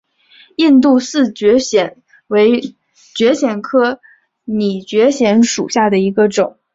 [0.55, 2.73] 印度拟蕨藓为
[3.13, 4.01] 蕨藓科
[4.45, 6.57] 拟蕨藓属下的一个种。